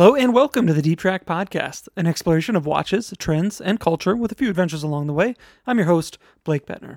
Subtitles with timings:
[0.00, 4.16] Hello and welcome to the Deep Track Podcast, an exploration of watches, trends, and culture
[4.16, 5.34] with a few adventures along the way.
[5.66, 6.96] I'm your host, Blake Buettner.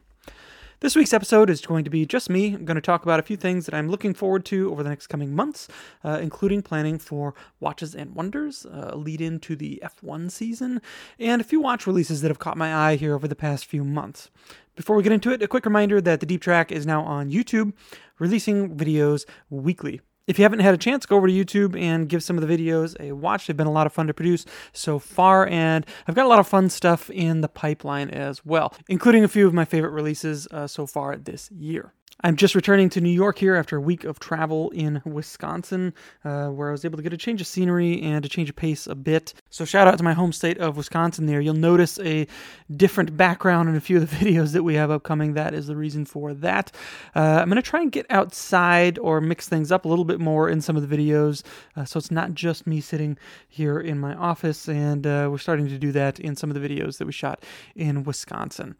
[0.80, 2.54] This week's episode is going to be just me.
[2.54, 4.90] I'm going to talk about a few things that I'm looking forward to over the
[4.90, 5.68] next coming months,
[6.06, 10.82] uh, including planning for Watches and Wonders, uh, lead in to the F1 season,
[11.20, 13.84] and a few watch releases that have caught my eye here over the past few
[13.84, 14.30] months.
[14.78, 17.30] Before we get into it, a quick reminder that the Deep Track is now on
[17.30, 17.74] YouTube,
[18.18, 20.00] releasing videos weekly.
[20.26, 22.58] If you haven't had a chance, go over to YouTube and give some of the
[22.58, 23.48] videos a watch.
[23.48, 26.40] They've been a lot of fun to produce so far, and I've got a lot
[26.40, 30.48] of fun stuff in the pipeline as well, including a few of my favorite releases
[30.48, 31.94] uh, so far this year.
[32.26, 36.48] I'm just returning to New York here after a week of travel in Wisconsin, uh,
[36.48, 38.88] where I was able to get a change of scenery and a change of pace
[38.88, 39.34] a bit.
[39.50, 41.42] So, shout out to my home state of Wisconsin there.
[41.42, 42.26] You'll notice a
[42.74, 45.34] different background in a few of the videos that we have upcoming.
[45.34, 46.72] That is the reason for that.
[47.14, 50.22] Uh, I'm going to try and get outside or mix things up a little bit
[50.22, 51.44] more in some of the videos.
[51.76, 53.18] Uh, so, it's not just me sitting
[53.50, 56.66] here in my office, and uh, we're starting to do that in some of the
[56.66, 57.44] videos that we shot
[57.76, 58.78] in Wisconsin.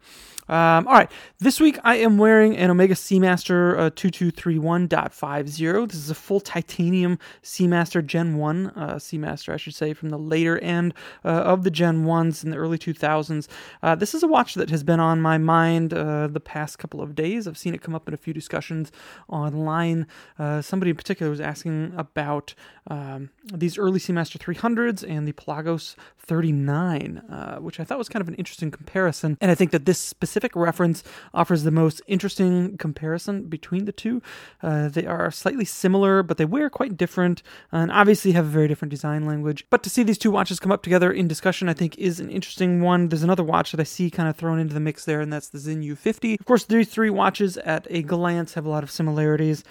[0.48, 5.88] Um, all right, this week I am wearing an Omega Seamaster uh, 2231.50.
[5.88, 10.18] This is a full titanium Seamaster Gen 1 uh, Seamaster, I should say, from the
[10.18, 13.48] later end uh, of the Gen 1s in the early 2000s.
[13.82, 17.00] Uh, this is a watch that has been on my mind uh, the past couple
[17.02, 17.48] of days.
[17.48, 18.92] I've seen it come up in a few discussions
[19.28, 20.06] online.
[20.38, 22.54] Uh, somebody in particular was asking about
[22.86, 28.20] um, these early Seamaster 300s and the Pelagos 39, uh, which I thought was kind
[28.20, 29.36] of an interesting comparison.
[29.40, 34.22] And I think that this specific reference offers the most interesting comparison between the two.
[34.62, 38.68] Uh, they are slightly similar, but they wear quite different, and obviously have a very
[38.68, 39.66] different design language.
[39.70, 42.30] But to see these two watches come up together in discussion, I think is an
[42.30, 43.08] interesting one.
[43.08, 45.48] There's another watch that I see kind of thrown into the mix there, and that's
[45.48, 46.40] the Sinn U50.
[46.40, 49.64] Of course, these three watches at a glance have a lot of similarities.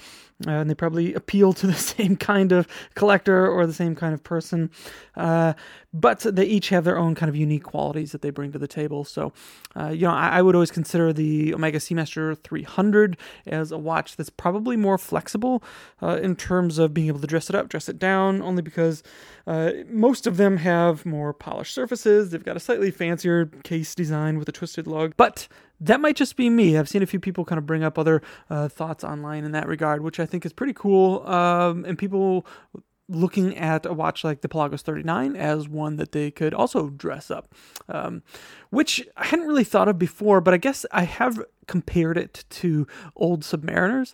[0.47, 4.13] Uh, and they probably appeal to the same kind of collector or the same kind
[4.13, 4.69] of person.
[5.15, 5.53] Uh,
[5.93, 8.67] but they each have their own kind of unique qualities that they bring to the
[8.67, 9.03] table.
[9.03, 9.31] So,
[9.75, 13.15] uh, you know, I, I, would always consider the Omega Seamaster 300
[13.45, 15.63] as a watch that's probably more flexible
[16.01, 19.03] uh, in terms of being able to dress it up, dress it down, only because
[19.45, 22.31] uh, most of them have more polished surfaces.
[22.31, 25.47] They've got a slightly fancier case design with a twisted lug, but
[25.79, 26.77] that might just be me.
[26.77, 29.67] I've seen a few people kind of bring up other uh, thoughts online in that
[29.67, 31.27] regard, which I think is pretty cool.
[31.27, 32.45] Um, and people
[33.09, 37.29] looking at a watch like the Pelagos 39 as one that they could also dress
[37.29, 37.53] up,
[37.89, 38.23] um,
[38.69, 42.87] which I hadn't really thought of before, but I guess I have compared it to
[43.15, 44.13] old Submariners.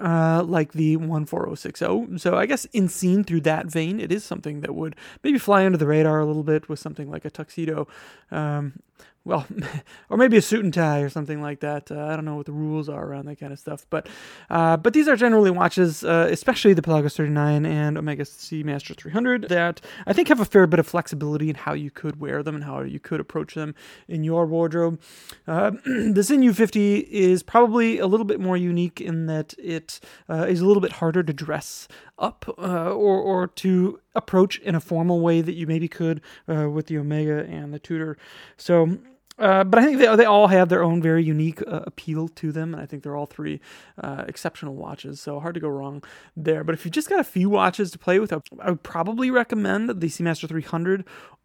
[0.00, 2.16] Uh, like the 14060.
[2.16, 5.66] So I guess in seen through that vein, it is something that would maybe fly
[5.66, 7.86] under the radar a little bit with something like a tuxedo.
[8.30, 8.80] Um,
[9.24, 9.46] well,
[10.10, 11.90] or maybe a suit and tie or something like that.
[11.90, 14.08] Uh, I don't know what the rules are around that kind of stuff, but
[14.50, 19.48] uh, but these are generally watches, uh, especially the Pelagos 39 and Omega Seamaster 300,
[19.48, 22.54] that I think have a fair bit of flexibility in how you could wear them
[22.54, 23.74] and how you could approach them
[24.08, 25.00] in your wardrobe.
[25.46, 30.46] Uh, the Sinn U50 is probably a little bit more unique in that it uh,
[30.48, 31.88] is a little bit harder to dress
[32.18, 36.86] up uh, or or to approach in a formal way that you maybe could with
[36.86, 38.16] the Omega and the Tudor.
[38.56, 38.98] So
[39.38, 42.52] uh, but I think they, they all have their own very unique uh, appeal to
[42.52, 43.60] them, and I think they're all three
[44.00, 45.20] uh, exceptional watches.
[45.20, 46.04] So hard to go wrong
[46.36, 46.62] there.
[46.62, 49.88] But if you just got a few watches to play with, I would probably recommend
[49.88, 51.04] the Seamaster 300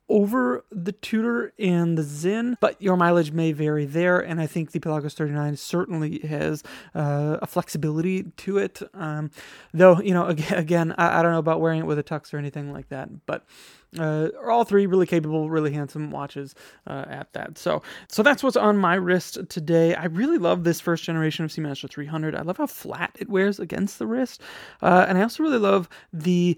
[0.10, 4.20] over the Tudor and the Sinn, but your mileage may vary there.
[4.20, 6.64] And I think the Pelagos 39 certainly has
[6.96, 8.82] uh, a flexibility to it.
[8.94, 9.32] Um,
[9.74, 12.34] though, you know, again, again I, I, don't know about wearing it with a tux
[12.34, 13.46] or anything like that, but
[13.98, 16.54] uh, all three really capable, really handsome watches
[16.86, 17.58] uh, at that.
[17.58, 19.96] So, so that's what's on my wrist today.
[19.96, 22.36] I really love this first generation of Seamaster 300.
[22.36, 24.42] I love how flat it wears against the wrist,
[24.82, 26.58] uh, and I also really love the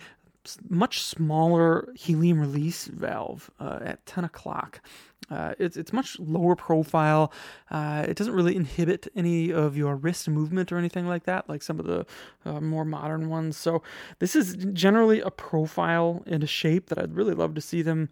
[0.70, 4.82] much smaller helium release valve uh, at 10 o'clock.
[5.30, 7.32] Uh, it's it's much lower profile.
[7.70, 11.64] Uh, it doesn't really inhibit any of your wrist movement or anything like that, like
[11.64, 12.06] some of the
[12.44, 13.56] uh, more modern ones.
[13.56, 13.82] So
[14.20, 18.10] this is generally a profile and a shape that I'd really love to see them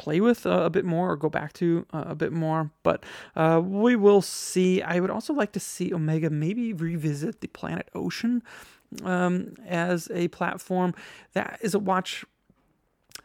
[0.00, 2.70] play with uh, a bit more or go back to uh, a bit more.
[2.82, 3.04] But
[3.36, 4.80] uh, we will see.
[4.80, 8.42] I would also like to see Omega maybe revisit the Planet Ocean
[9.04, 10.94] um, as a platform.
[11.32, 12.24] That is a watch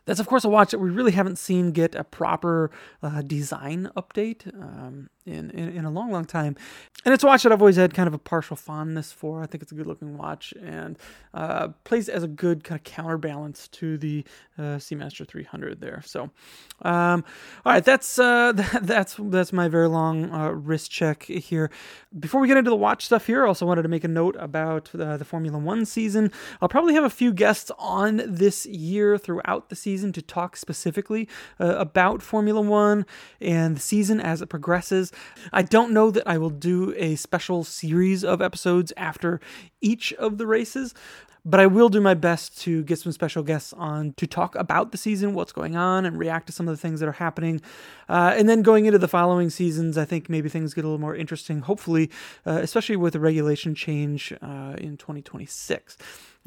[0.05, 2.69] That's, of course, a watch that we really haven't seen get a proper
[3.01, 4.47] uh, design update.
[4.53, 6.55] Um, in, in, in, a long, long time.
[7.03, 9.41] And it's a watch that I've always had kind of a partial fondness for.
[9.41, 10.97] I think it's a good looking watch and
[11.33, 14.23] uh, plays as a good kind of counterbalance to the
[14.57, 16.01] uh, Seamaster 300 there.
[16.05, 16.29] So,
[16.83, 17.23] um,
[17.65, 21.69] all right, that's uh, that, that's that's my very long uh, wrist check here.
[22.17, 24.35] Before we get into the watch stuff here, I also wanted to make a note
[24.39, 26.31] about uh, the Formula One season.
[26.61, 31.27] I'll probably have a few guests on this year throughout the season to talk specifically
[31.59, 33.05] uh, about Formula One
[33.41, 35.11] and the season as it progresses.
[35.53, 39.39] I don't know that I will do a special series of episodes after
[39.81, 40.93] each of the races,
[41.45, 44.91] but I will do my best to get some special guests on to talk about
[44.91, 47.61] the season, what's going on, and react to some of the things that are happening.
[48.09, 50.99] Uh, and then going into the following seasons, I think maybe things get a little
[50.99, 52.09] more interesting, hopefully,
[52.47, 55.97] uh, especially with the regulation change uh, in 2026.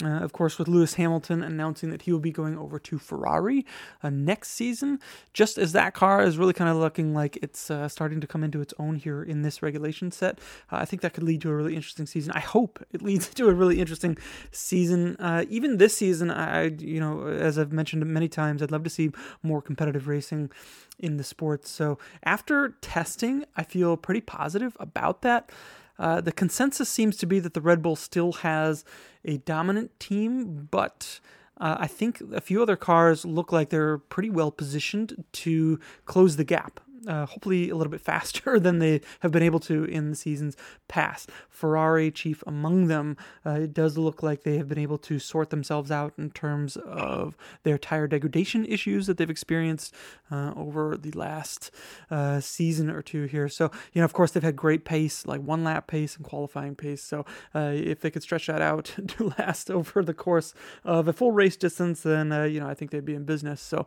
[0.02, 3.66] Uh, of course, with Lewis Hamilton announcing that he will be going over to Ferrari
[4.02, 5.00] uh, next season,
[5.32, 8.44] just as that car is really kind of looking like it's uh, starting to come
[8.44, 10.38] into its own here in this regulation set.
[10.70, 12.32] Uh, I think that could lead to a really interesting season.
[12.36, 14.16] I hope it leads to a really interesting
[14.52, 15.16] season.
[15.16, 18.90] Uh, even this season, I, you know, as I've mentioned many times, I'd love to
[18.90, 19.10] see
[19.42, 20.52] more competitive racing
[21.00, 21.70] in the sports.
[21.70, 25.50] So after testing, I feel pretty positive about that.
[25.98, 28.84] Uh, the consensus seems to be that the Red Bull still has
[29.24, 31.20] a dominant team, but
[31.60, 36.36] uh, I think a few other cars look like they're pretty well positioned to close
[36.36, 40.10] the gap uh, hopefully a little bit faster than they have been able to in
[40.10, 40.56] the seasons
[40.88, 41.30] past.
[41.48, 45.50] Ferrari, chief among them, uh, it does look like they have been able to sort
[45.50, 49.94] themselves out in terms of their tire degradation issues that they've experienced
[50.30, 51.70] uh, over the last
[52.10, 53.48] uh, season or two here.
[53.48, 56.74] So, you know, of course, they've had great pace, like one lap pace and qualifying
[56.74, 57.02] pace.
[57.02, 57.24] So,
[57.54, 60.54] uh, if they could stretch that out to last over the course
[60.84, 63.60] of a full race distance, then, uh, you know, I think they'd be in business.
[63.60, 63.86] So,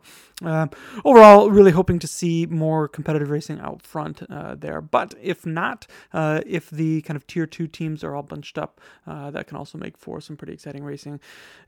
[1.04, 4.80] overall, really hoping to see more competitive racing out front uh, there.
[4.80, 8.80] But if not, uh, if the kind of tier two teams are all bunched up,
[9.08, 11.18] uh, that can also make for some pretty exciting racing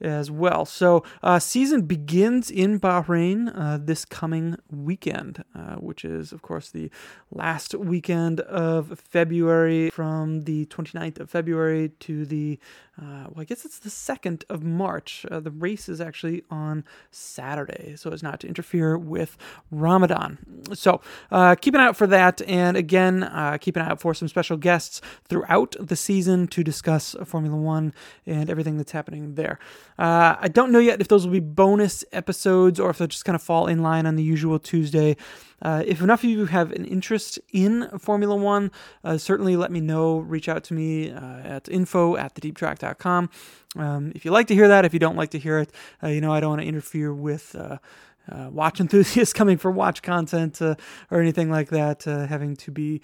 [0.01, 0.65] as well.
[0.65, 5.43] So uh, season begins in Bahrain uh, this coming weekend,
[5.79, 6.89] which is of course the
[7.33, 12.61] last weekend of February from the 29th of February to the
[13.01, 15.27] uh, well, I guess it's the 2nd of March.
[15.29, 19.37] Uh, the race is actually on Saturday, so as not to interfere with
[19.73, 20.39] Ramadan.
[20.75, 21.01] So
[21.33, 22.41] uh, keep an eye out for that.
[22.43, 26.63] And again, uh, keep an eye out for some special guests throughout the season to
[26.63, 27.93] discuss Formula One
[28.27, 29.59] and everything that's happening there.
[29.99, 33.25] Uh, I don't know yet if those will be bonus episodes or if they'll just
[33.25, 35.17] kind of fall in line on the usual Tuesday.
[35.65, 38.71] Uh, if enough of you have an interest in Formula One,
[39.03, 40.19] uh, certainly let me know.
[40.19, 43.31] Reach out to me uh, at info at thedeeptrack.com.
[43.77, 45.73] Um, if you like to hear that, if you don't like to hear it,
[46.03, 47.57] uh, you know, I don't want to interfere with.
[47.57, 47.79] Uh,
[48.27, 50.77] uh, watch enthusiasts coming for watch content or
[51.11, 53.03] anything like that, having to be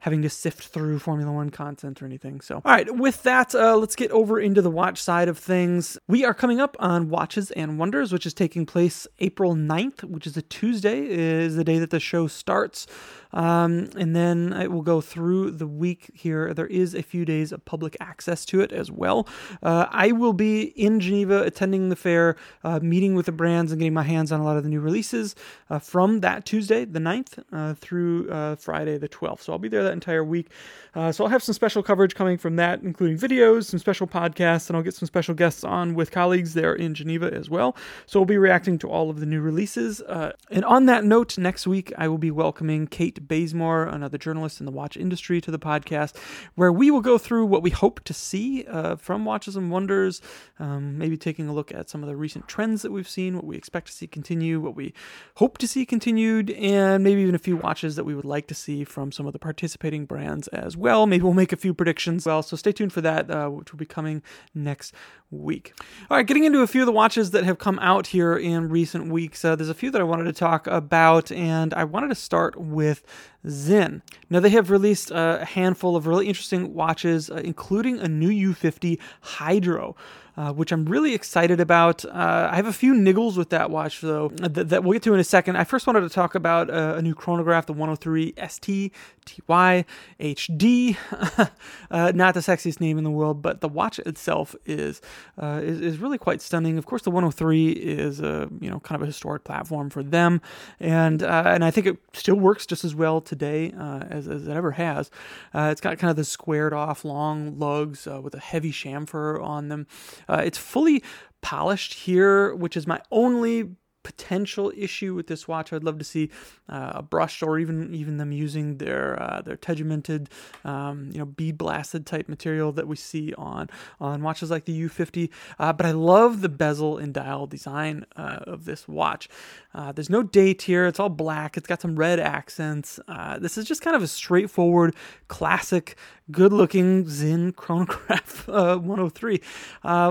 [0.00, 2.40] having to sift through Formula One content or anything.
[2.40, 5.98] So, all right, with that, uh, let's get over into the watch side of things.
[6.08, 10.26] We are coming up on Watches and Wonders, which is taking place April 9th, which
[10.26, 12.86] is a Tuesday, is the day that the show starts.
[13.32, 16.52] Um, and then it will go through the week here.
[16.54, 19.26] There is a few days of public access to it as well.
[19.62, 23.80] Uh, I will be in Geneva attending the fair, uh, meeting with the brands, and
[23.80, 25.34] getting my hands on a lot of the new releases
[25.70, 29.42] uh, from that Tuesday, the 9th, uh, through uh, Friday, the 12th.
[29.42, 30.50] So I'll be there that entire week.
[30.94, 34.68] Uh, so I'll have some special coverage coming from that, including videos, some special podcasts,
[34.68, 37.74] and I'll get some special guests on with colleagues there in Geneva as well.
[38.06, 40.00] So we'll be reacting to all of the new releases.
[40.00, 44.66] and on that note, next week I will be welcoming Kate Bazemore, another journalist in
[44.66, 46.16] the watch industry, to the podcast,
[46.54, 50.20] where we will go through what we hope to see uh, from Watches and Wonders,
[50.58, 53.44] um, maybe taking a look at some of the recent trends that we've seen, what
[53.44, 54.92] we expect to see continue, what we
[55.36, 58.54] hope to see continued, and maybe even a few watches that we would like to
[58.54, 61.06] see from some of the participating brands as well.
[61.06, 63.72] Maybe we'll make a few predictions as well, so stay tuned for that, uh, which
[63.72, 64.22] will be coming
[64.54, 64.94] next
[65.32, 65.72] week.
[66.10, 68.68] All right, getting into a few of the watches that have come out here in
[68.68, 69.44] recent weeks.
[69.44, 72.56] Uh, there's a few that I wanted to talk about, and I wanted to start
[72.56, 73.02] with
[73.46, 74.02] Sinn.
[74.30, 78.98] Now, they have released a handful of really interesting watches, uh, including a new U50
[79.20, 79.96] Hydro
[80.36, 82.04] uh, which I'm really excited about.
[82.04, 85.14] Uh, I have a few niggles with that watch, though, that, that, we'll get to
[85.14, 85.56] in a second.
[85.56, 88.92] I first wanted to talk about uh, a new chronograph, the 103 ST
[89.24, 89.84] TY
[90.20, 90.96] HD.
[91.90, 95.02] Uh, not the sexiest name in the world, but the watch itself is,
[95.40, 96.78] uh, is, is really quite stunning.
[96.78, 100.40] Of course, the 103 is a you know kind of a historic platform for them,
[100.80, 104.56] and uh, and I think it still works just as well today as, as it
[104.56, 105.10] ever has.
[105.54, 109.86] it's got kind of the squared off long lugs with a heavy chamfer on them.
[110.32, 111.02] Uh, it's fully
[111.42, 115.72] polished here, which is my only potential issue with this watch.
[115.72, 116.30] I'd love to see
[116.68, 120.28] uh, a brushed or even even them using their uh, their tegimented,
[120.64, 123.68] um, you know, bead blasted type material that we see on
[124.00, 125.30] on watches like the U50.
[125.58, 129.28] Uh, but I love the bezel and dial design uh, of this watch.
[129.74, 130.86] Uh, there's no date here.
[130.86, 131.56] It's all black.
[131.56, 133.00] It's got some red accents.
[133.08, 134.94] Uh, this is just kind of a straightforward,
[135.28, 135.96] classic,
[136.30, 139.40] good-looking Sinn chronograph 103,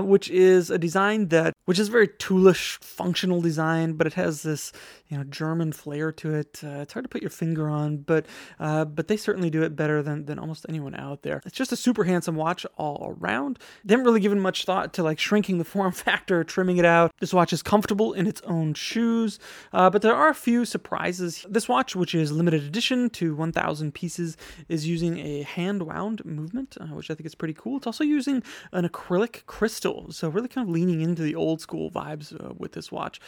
[0.02, 4.72] which is a design that which is very toolish, functional design, but it has this
[5.08, 6.60] you know German flair to it.
[6.64, 8.26] Uh, it's hard to put your finger on, but
[8.60, 11.42] uh, but they certainly do it better than than almost anyone out there.
[11.44, 13.58] It's just a super handsome watch all around.
[13.84, 17.12] They haven't really given much thought to like shrinking the form factor, trimming it out.
[17.20, 19.38] This watch is comfortable in its own shoes,
[19.72, 21.44] uh, but there are a few surprises.
[21.48, 24.36] This watch, which is limited edition to 1,000 pieces,
[24.68, 27.78] is using a hand wound movement, uh, which I think is pretty cool.
[27.78, 31.90] It's also using an acrylic crystal, so really kind of leaning into the old school
[31.90, 33.20] vibes uh, with this watch,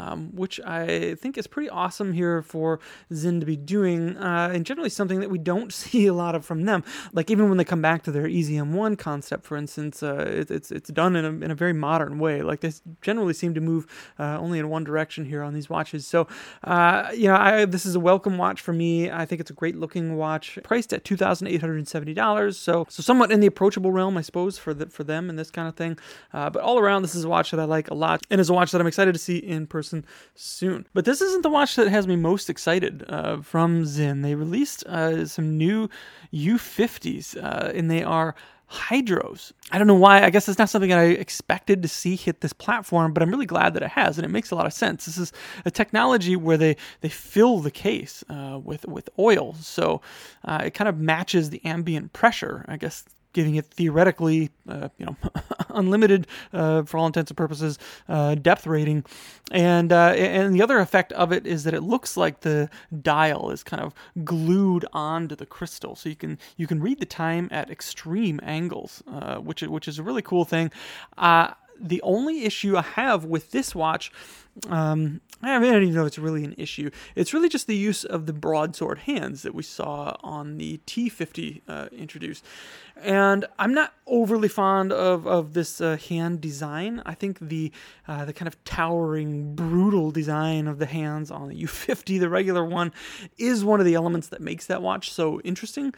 [0.00, 2.80] um, which I think is pretty awesome here for
[3.12, 6.44] Sinn to be doing, uh, and generally something that we don't see a lot of
[6.44, 6.84] from them.
[7.12, 10.70] Like even when they come back to their EZM1 concept, for instance, uh, it, it's
[10.70, 12.42] it's done in a, in a very modern way.
[12.42, 13.86] Like they generally seem to move
[14.18, 16.06] uh, only in one direction here on these watches.
[16.06, 16.26] So,
[16.64, 19.10] uh, you know, I, this is a welcome watch for me.
[19.10, 22.58] I think it's a great looking watch, priced at two thousand eight hundred seventy dollars.
[22.58, 25.50] So, so somewhat in the approachable realm, I suppose, for the, for them and this
[25.50, 25.98] kind of thing.
[26.32, 28.50] Uh, but all around, this is a watch that I like a lot, and is
[28.50, 29.89] a watch that I'm excited to see in person
[30.34, 30.86] soon.
[30.94, 34.22] But this isn't the watch that has me most excited uh, from Sinn.
[34.22, 35.88] They released uh, some new
[36.32, 38.34] U50s, uh, and they are
[38.70, 39.52] hydros.
[39.72, 40.22] I don't know why.
[40.22, 43.46] I guess it's not something I expected to see hit this platform, but I'm really
[43.46, 45.06] glad that it has, and it makes a lot of sense.
[45.06, 45.32] This is
[45.64, 50.00] a technology where they they fill the case uh, with with oil, so
[50.44, 52.64] uh, it kind of matches the ambient pressure.
[52.68, 55.16] I guess giving it theoretically, uh, you know,
[55.70, 59.04] unlimited uh, for all intents and purposes uh, depth rating,
[59.50, 62.68] and uh, and the other effect of it is that it looks like the
[63.02, 63.94] dial is kind of
[64.24, 69.02] glued onto the crystal, so you can you can read the time at extreme angles,
[69.08, 70.70] uh, which which is a really cool thing.
[71.16, 74.12] Uh, the only issue I have with this watch
[74.68, 76.90] um, I, don't even know if it's really an issue.
[77.14, 81.62] It's really just the use of the broadsword hands that we saw on the T50
[81.66, 82.44] uh, introduced.
[83.02, 87.02] And I'm not overly fond of, of this uh, hand design.
[87.06, 87.72] I think the
[88.06, 92.64] uh, the kind of towering, brutal design of the hands on the U50, the regular
[92.64, 92.92] one,
[93.38, 95.94] is one of the elements that makes that watch so interesting.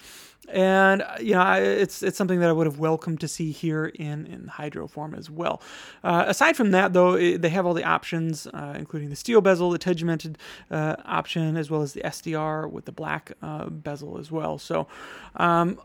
[0.49, 3.87] And uh, you know, it's it's something that I would have welcomed to see here
[3.87, 5.61] in in hydro form as well.
[6.05, 9.41] Uh, aside from that, though, it, they have all the options uh, including the steel
[9.41, 10.39] bezel, the tegimented
[10.71, 14.59] uh, option, as well as the SDR with the black uh, bezel as well.
[14.59, 14.87] So
[15.37, 15.81] um,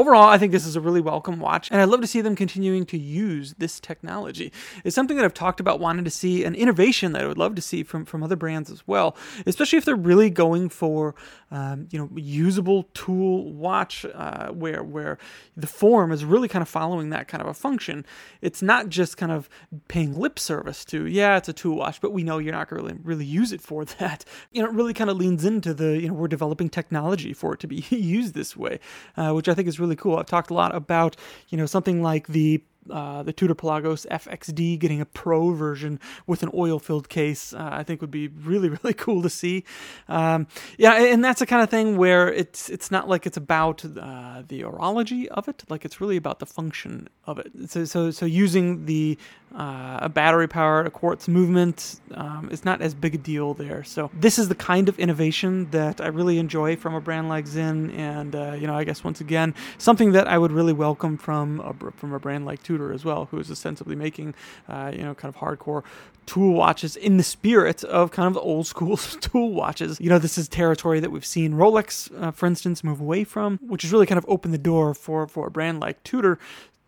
[0.00, 2.34] Overall, I think this is a really welcome watch, and I'd love to see them
[2.34, 4.50] continuing to use this technology.
[4.82, 7.54] It's something that I've talked about wanting to see, an innovation that I would love
[7.56, 9.14] to see from, from other brands as well,
[9.44, 11.14] especially if they're really going for,
[11.50, 15.18] um, you know, usable tool watch uh, where where
[15.54, 18.06] the form is really kind of following that kind of a function.
[18.40, 19.50] It's not just kind of
[19.88, 22.80] paying lip service to, yeah, it's a tool watch, but we know you're not going
[22.80, 24.24] to really, really use it for that.
[24.50, 27.52] You know, it really kind of leans into the, you know, we're developing technology for
[27.52, 28.80] it to be used this way,
[29.18, 30.16] uh, which I think is really cool.
[30.16, 31.16] I've talked a lot about,
[31.48, 36.42] you know, something like the uh, the Tudor Pelagos FXD getting a pro version with
[36.42, 39.64] an oil filled case, uh, I think would be really, really cool to see.
[40.08, 40.46] Um,
[40.78, 44.42] yeah, and that's the kind of thing where it's it's not like it's about uh,
[44.46, 47.52] the orology of it, like it's really about the function of it.
[47.70, 49.18] So, so, so using the
[49.54, 53.82] uh, a battery powered a quartz movement um, is not as big a deal there.
[53.82, 57.46] So this is the kind of innovation that I really enjoy from a brand like
[57.46, 61.16] Sinn, and uh, you know, I guess once again, something that I would really welcome
[61.18, 64.34] from a, from a brand like Tudor as well, who is ostensibly making,
[64.68, 65.82] uh, you know, kind of hardcore
[66.26, 70.00] tool watches in the spirit of kind of the old school tool watches.
[70.00, 73.58] You know, this is territory that we've seen Rolex, uh, for instance, move away from,
[73.58, 76.38] which has really kind of opened the door for for a brand like Tudor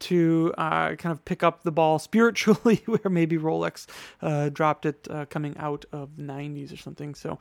[0.02, 3.86] to uh, kind of pick up the ball spiritually, where maybe Rolex
[4.20, 7.14] uh, dropped it uh, coming out of the 90s or something.
[7.14, 7.38] So,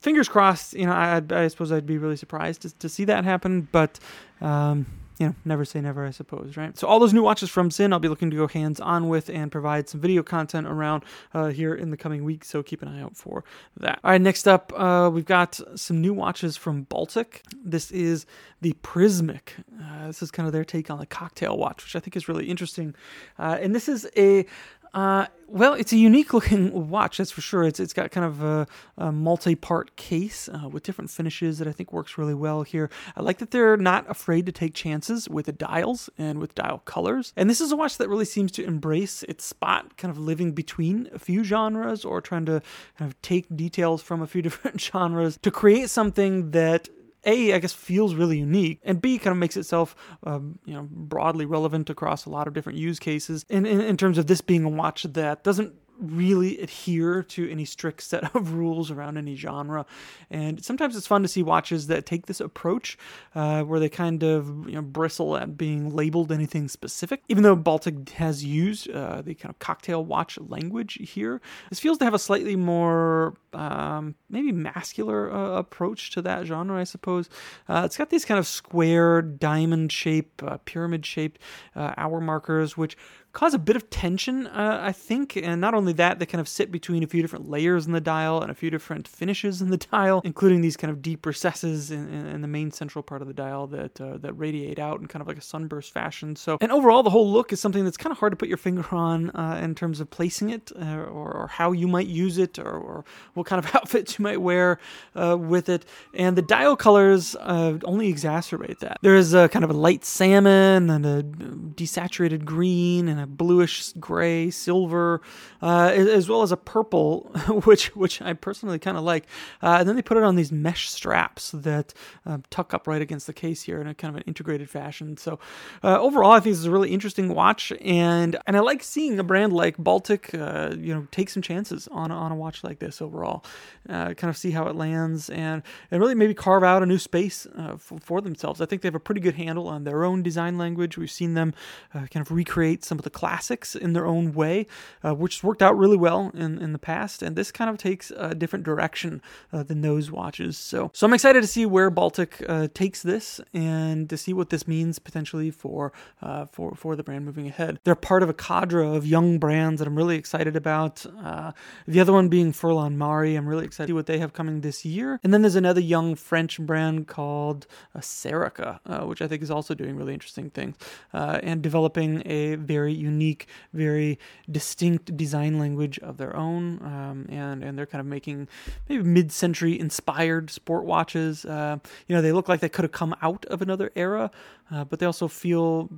[0.00, 0.74] fingers crossed.
[0.74, 3.98] You know, I, I suppose I'd be really surprised to, to see that happen, but.
[4.40, 4.86] Um,
[5.18, 6.76] you know, never say never, I suppose, right?
[6.76, 9.30] So all those new watches from Sinn, I'll be looking to go hands on with
[9.30, 12.48] and provide some video content around uh, here in the coming weeks.
[12.48, 13.44] So keep an eye out for
[13.76, 14.00] that.
[14.02, 17.42] All right, next up, uh, we've got some new watches from Baltic.
[17.64, 18.26] This is
[18.60, 19.50] the Prismic.
[19.80, 22.28] Uh, this is kind of their take on the cocktail watch, which I think is
[22.28, 22.94] really interesting.
[23.38, 24.46] Uh, and this is a
[24.94, 27.64] Uh, well, it's a unique looking watch, that's for sure.
[27.64, 31.68] It's it's got kind of a, a multi part case uh, with different finishes that
[31.68, 32.88] I think works really well here.
[33.16, 36.78] I like that they're not afraid to take chances with the dials and with dial
[36.78, 37.32] colors.
[37.36, 40.52] And this is a watch that really seems to embrace its spot, kind of living
[40.52, 42.62] between a few genres or trying to
[42.96, 46.88] kind of take details from a few different genres to create something that
[47.26, 50.88] a, I guess, feels really unique, and B, kind of makes itself, um, you know,
[50.90, 53.44] broadly relevant across a lot of different use cases.
[53.48, 57.64] In, in, in terms of this being a watch that doesn't really adhere to any
[57.64, 59.86] strict set of rules around any genre.
[60.30, 62.98] And sometimes it's fun to see watches that take this approach,
[63.34, 67.22] uh, where they kind of you know, bristle at being labeled anything specific.
[67.28, 71.98] Even though Baltic has used uh, the kind of cocktail watch language here, this feels
[71.98, 77.28] to have a slightly more um, maybe masculine uh, approach to that genre, I suppose.
[77.68, 81.40] Uh, it's got these kind of square, diamond shape, uh, pyramid shaped
[81.76, 82.96] uh, hour markers, which
[83.34, 85.36] cause a bit of tension, uh, I think.
[85.36, 88.00] And not only that, they kind of sit between a few different layers in the
[88.00, 91.90] dial and a few different finishes in the dial, including these kind of deep recesses
[91.90, 95.06] in, in, the main central part of the dial that uh, that radiate out in
[95.06, 96.36] kind of like a sunburst fashion.
[96.36, 98.56] So, and overall, the whole look is something that's kind of hard to put your
[98.56, 102.38] finger on uh, in terms of placing it uh, or, or, how you might use
[102.38, 104.78] it or, or, what kind of outfits you might wear
[105.16, 105.84] uh, with it.
[106.12, 108.98] And the dial colors uh, only exacerbate that.
[109.02, 113.92] There is a kind of a light salmon and a desaturated green and a bluish
[113.94, 115.20] gray, silver,
[115.62, 117.22] uh, as well as a purple,
[117.64, 119.26] which which I personally kind of like.
[119.62, 121.94] Uh, and then they put it on these mesh straps that
[122.26, 125.16] uh, tuck up right against the case here in a kind of an integrated fashion.
[125.16, 125.38] So
[125.82, 129.18] uh, overall, I think this is a really interesting watch, and and I like seeing
[129.18, 132.78] a brand like Baltic, uh, you know, take some chances on on a watch like
[132.78, 133.44] this overall.
[133.88, 136.98] Uh, kind of see how it lands and and really maybe carve out a new
[136.98, 137.46] space
[137.78, 138.60] for, for, themselves.
[138.60, 140.96] I think they have a pretty good handle on their own design language.
[140.96, 141.52] We've seen them
[141.92, 144.66] kind of recreate some of the classics in their own way,
[145.02, 147.22] uh, which worked out really well in, in the past.
[147.22, 150.58] And this kind of takes a different direction uh, than those watches.
[150.58, 154.50] So, so I'm excited to see where Baltic uh, takes this and to see what
[154.50, 157.78] this means potentially for uh, for for the brand moving ahead.
[157.84, 161.06] They're part of a cadre of young brands that I'm really excited about.
[161.24, 161.52] Uh,
[161.86, 163.36] the other one being Furlan Marri.
[163.36, 165.20] I'm really excited to see what they have coming this year.
[165.22, 169.74] And then there's another young French brand called uh, Serica, which I think is also
[169.74, 170.76] doing really interesting things
[171.12, 174.18] and developing a very unique, very
[174.50, 178.48] distinct design language of their own, um, and and they're kind of making
[178.88, 181.44] maybe mid-century inspired sport watches.
[181.44, 184.30] Uh, you know, they look like they could have come out of another era,
[184.70, 185.88] uh, but they also feel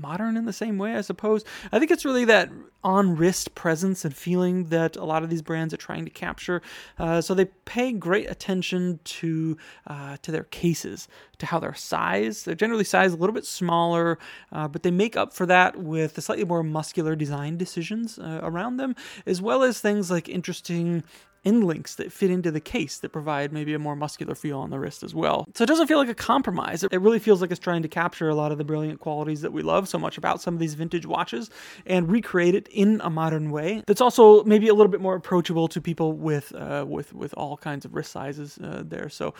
[0.00, 1.44] modern in the same way, I suppose.
[1.72, 2.50] I think it's really that
[2.82, 6.62] on wrist presence and feeling that a lot of these brands are trying to capture.
[6.98, 12.46] Uh, so they pay great attention to uh, to their cases, to how they're sized.
[12.46, 14.18] They're generally sized a little bit smaller,
[14.52, 18.40] uh, but they make up for that with the slightly more muscular design decisions uh,
[18.42, 18.94] around them,
[19.26, 21.04] as well as things like interesting
[21.44, 24.70] end links that fit into the case that provide maybe a more muscular feel on
[24.70, 25.46] the wrist as well.
[25.54, 26.82] So it doesn't feel like a compromise.
[26.84, 29.52] It really feels like it's trying to capture a lot of the brilliant qualities that
[29.52, 31.50] we love so much about some of these vintage watches
[31.86, 35.68] and recreate it in a modern way that's also maybe a little bit more approachable
[35.68, 39.08] to people with uh, with with all kinds of wrist sizes uh, there.
[39.08, 39.34] So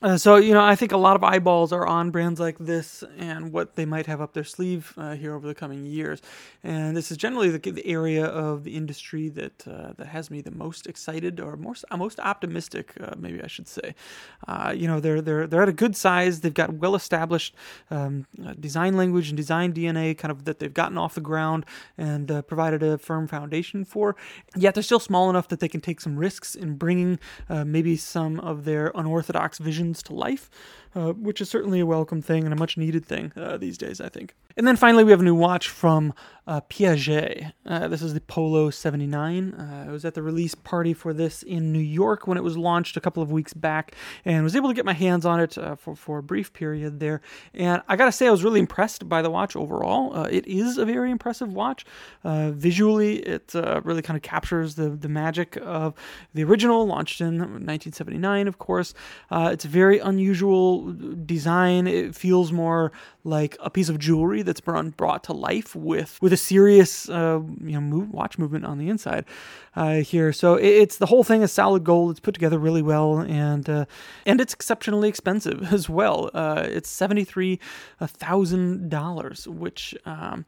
[0.00, 3.02] uh, so you know, I think a lot of eyeballs are on brands like this
[3.16, 6.22] and what they might have up their sleeve uh, here over the coming years.
[6.62, 10.40] And this is generally the, the area of the industry that uh, that has me
[10.40, 13.96] the most excited or most most optimistic, uh, maybe I should say.
[14.46, 16.42] Uh, you know, they're they're they're at a good size.
[16.42, 17.56] They've got well established
[17.90, 21.66] um, uh, design language and design DNA, kind of that they've gotten off the ground
[21.96, 24.14] and provided a firm foundation for.
[24.54, 28.38] Yet they're still small enough that they can take some risks in bringing maybe some
[28.38, 30.50] of their unorthodox vision to life
[30.94, 34.00] uh, which is certainly a welcome thing and a much needed thing uh, these days,
[34.00, 34.34] I think.
[34.56, 36.14] And then finally, we have a new watch from
[36.48, 37.52] uh, Piaget.
[37.64, 39.54] Uh, this is the Polo 79.
[39.54, 42.56] Uh, I was at the release party for this in New York when it was
[42.56, 45.56] launched a couple of weeks back and was able to get my hands on it
[45.78, 47.20] for, for a brief period there.
[47.54, 50.24] And I gotta say, I was really impressed by the watch overall.
[50.24, 51.84] it is a very impressive watch.
[52.24, 55.94] visually, it really kind of captures the, the magic of
[56.34, 58.94] the original, launched in 1979, of course.
[59.30, 60.77] it's very unusual
[61.24, 61.86] design.
[61.86, 62.92] It feels more
[63.24, 67.72] like a piece of jewelry that's brought to life with with a serious uh, you
[67.72, 69.24] know move, watch movement on the inside
[69.76, 70.32] uh, here.
[70.32, 72.10] So it, it's the whole thing is solid gold.
[72.12, 73.84] It's put together really well, and uh,
[74.26, 76.30] and it's exceptionally expensive as well.
[76.34, 77.60] Uh, it's seventy three
[78.00, 79.94] thousand dollars, which.
[80.04, 80.46] Um,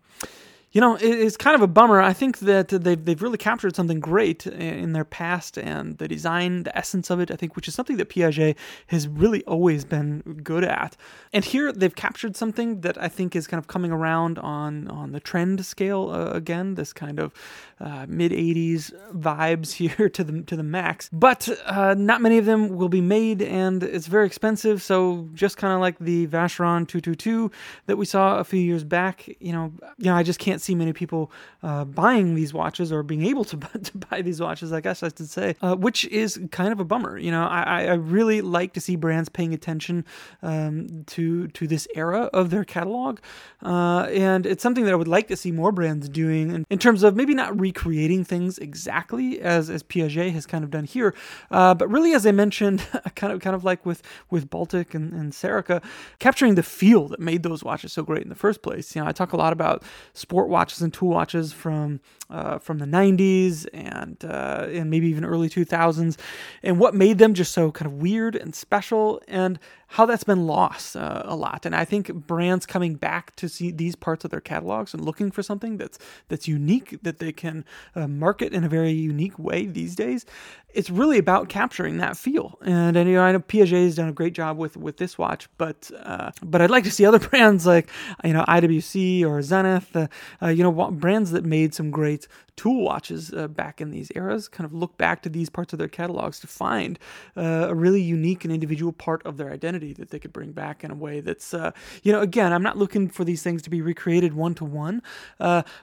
[0.72, 2.00] you know, it's kind of a bummer.
[2.00, 6.62] I think that they've, they've really captured something great in their past and the design,
[6.62, 8.54] the essence of it, I think, which is something that Piaget
[8.87, 10.96] has really always been good at.
[11.33, 15.11] And here they've captured something that I think is kind of coming around on, on
[15.11, 17.35] the trend scale uh, again, this kind of
[17.80, 21.11] uh, mid 80s vibes here to the, to the max.
[21.12, 24.83] But uh, not many of them will be made and it's very expensive.
[24.83, 27.50] So just kind of like the Vacheron 222
[27.87, 30.74] that we saw a few years back, you know, you know, I just can't see
[30.74, 31.30] many people
[31.62, 35.08] uh, buying these watches or being able to, to buy these watches, I guess I
[35.08, 37.18] should say, uh, which is kind of a bummer.
[37.18, 40.04] You know, I, I really like to see brands paying attention
[40.42, 43.20] um, to to this era of their catalog,
[43.64, 46.78] uh, and it's something that I would like to see more brands doing in, in
[46.78, 51.14] terms of maybe not recreating things exactly as as Piaget has kind of done here,
[51.50, 52.80] uh, but really, as I mentioned,
[53.16, 55.82] kind of kind of like with with Baltic and, and Serica,
[56.18, 58.94] capturing the feel that made those watches so great in the first place.
[58.94, 62.78] You know, I talk a lot about sport watches and tool watches from uh, from
[62.78, 66.16] the 90s and uh, and maybe even early 2000s,
[66.62, 69.58] and what made them just so kind of weird and special, and
[69.94, 71.66] how that's been lost uh, a lot.
[71.66, 75.33] And I think brands coming back to see these parts of their catalogs and looking
[75.33, 75.98] for something that's
[76.29, 77.64] that's unique that they can
[77.96, 80.26] uh, market in a very unique way these days.
[80.72, 82.57] It's really about capturing that feel.
[82.64, 85.48] And, you know, I know Piaget has done a great job with with this watch,
[85.59, 87.90] but uh, but I'd like to see other brands like
[88.22, 90.07] you know IWC or Zenith, uh,
[90.40, 94.46] uh, you know, brands that made some great tool watches uh, back in these eras
[94.46, 96.98] kind of look back to these parts of their catalogs to find
[97.35, 100.90] a really unique and individual part of their identity that they could bring back in
[100.90, 101.70] a way that's uh,
[102.02, 105.02] you know again i'm not looking for these things to be recreated one to one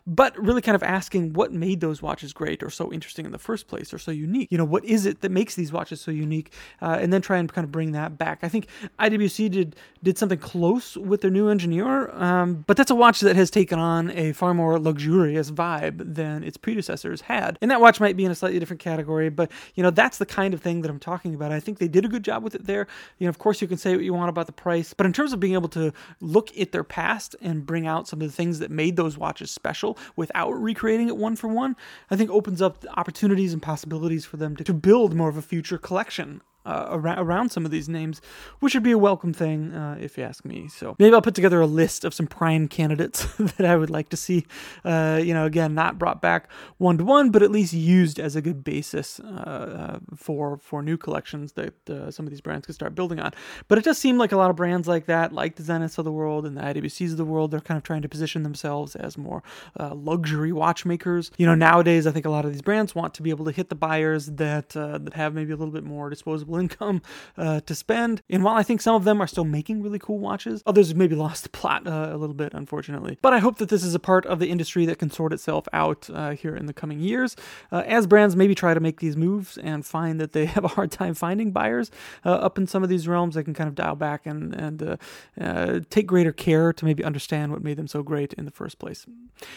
[0.05, 3.37] but really kind of asking what made those watches great or so interesting in the
[3.37, 6.11] first place or so unique you know what is it that makes these watches so
[6.11, 8.67] unique uh, and then try and kind of bring that back i think
[8.99, 13.35] iwc did did something close with their new engineer um, but that's a watch that
[13.35, 17.57] has taken on a far more luxurious vibe than its predecessors had.
[17.61, 20.25] And that watch might be in a slightly different category, but you know, that's the
[20.25, 21.51] kind of thing that I'm talking about.
[21.51, 22.87] I think they did a good job with it there.
[23.19, 25.13] You know, of course you can say what you want about the price, but in
[25.13, 28.33] terms of being able to look at their past and bring out some of the
[28.33, 31.75] things that made those watches special without recreating it one for one,
[32.11, 35.41] I think opens up opportunities and possibilities for them to, to build more of a
[35.41, 38.21] future collection uh, around, around some of these names,
[38.59, 40.67] which would be a welcome thing uh, if you ask me.
[40.67, 44.09] So maybe I'll put together a list of some prime candidates that I would like
[44.09, 44.45] to see.
[44.83, 48.35] Uh, you know, again, not brought back one to one, but at least used as
[48.35, 51.73] a good basis uh, uh, for for new collections that
[52.13, 53.31] some of these brands could start building on.
[53.69, 56.03] But it does seem like a lot of brands like that, like the Zeniths of
[56.03, 58.95] the world and the IWCs of the world, they're kind of trying to position themselves
[58.97, 59.41] as more
[59.79, 61.31] luxury watchmakers.
[61.37, 63.51] You know, nowadays I think a lot of these brands want to be able to
[63.51, 67.01] hit the buyers that that have maybe a little bit more disposable income
[67.37, 68.21] uh, to spend.
[68.29, 70.97] And while I think some of them are still making really cool watches, others have
[70.97, 73.17] maybe lost the plot uh, a little bit, unfortunately.
[73.21, 75.67] But I hope that this is a part of the industry that can sort itself
[75.73, 77.35] out uh, here in the coming years
[77.71, 80.69] uh, as brands maybe try to make these moves and find that they have a
[80.69, 81.91] hard time finding buyers
[82.25, 83.35] uh, up in some of these realms.
[83.35, 84.97] They can kind of dial back and, and
[85.39, 88.79] uh, take greater care to maybe understand what made them so great in the first
[88.79, 89.05] place.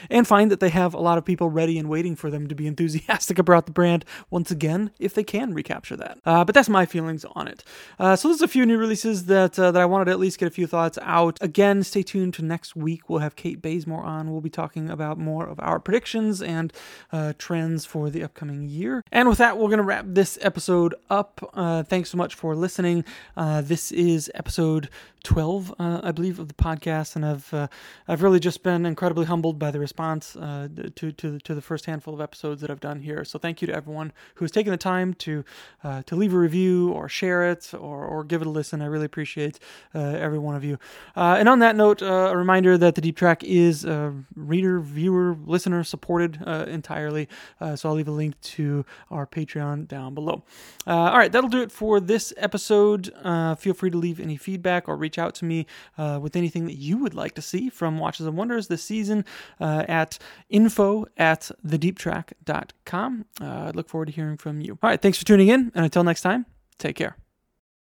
[0.09, 2.55] And find that they have a lot of people ready and waiting for them to
[2.55, 6.19] be enthusiastic about the brand once again if they can recapture that.
[6.25, 7.65] but that's my feelings on it.
[7.99, 10.39] Uh, so there's a few new releases that uh, that I wanted to at least
[10.39, 11.39] get a few thoughts out.
[11.41, 13.09] Again, stay tuned to next week.
[13.09, 14.31] We'll have Kate Bazemore on.
[14.31, 16.73] We'll be talking about more of our predictions and
[17.13, 19.05] uh, trends for the upcoming year.
[19.13, 21.41] And with that, we're going to wrap this episode up.
[21.55, 23.05] Uh, thanks so much for listening.
[23.37, 24.89] Uh, this is episode
[25.23, 27.69] 12, uh, I believe, of the podcast, and I've
[28.09, 32.15] I've really just been incredibly humbled by the response to to to the first handful
[32.15, 33.25] of episodes that I've done here.
[33.25, 35.45] So thank you to everyone who has taken the time to
[35.83, 38.83] to leave a review or share it or or give it a listen.
[38.83, 39.59] I really appreciate
[39.95, 40.79] uh, every one of you.
[41.17, 43.87] Uh, and on that note, a reminder that the Deep Track is
[44.35, 47.29] reader, viewer, listener supported entirely.
[47.77, 50.43] so I'll leave a link to our Patreon down below.
[50.87, 53.13] all right, that'll do it for this episode.
[53.59, 55.67] feel free to leave any feedback or reach out to me
[55.99, 59.25] uh, with anything that you would like to see from Watches and Wonders this season
[59.61, 63.25] uh, at info at thedeeptrack.com.
[63.41, 64.79] Uh, I look forward to hearing from you.
[64.83, 66.47] All right, thanks for tuning in, and until next time,
[66.81, 67.17] take care.